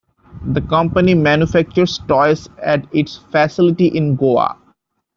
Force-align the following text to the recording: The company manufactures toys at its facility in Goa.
The 0.47 0.61
company 0.61 1.13
manufactures 1.13 1.99
toys 2.07 2.49
at 2.59 2.87
its 2.91 3.17
facility 3.17 3.85
in 3.85 4.15
Goa. 4.15 4.57